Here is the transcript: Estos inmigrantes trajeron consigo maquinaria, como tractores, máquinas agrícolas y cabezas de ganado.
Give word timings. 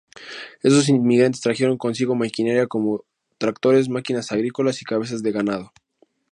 Estos 0.63 0.89
inmigrantes 0.89 1.41
trajeron 1.41 1.77
consigo 1.77 2.15
maquinaria, 2.15 2.65
como 2.65 3.05
tractores, 3.37 3.87
máquinas 3.87 4.31
agrícolas 4.31 4.81
y 4.81 4.85
cabezas 4.85 5.21
de 5.21 5.31
ganado. 5.31 5.71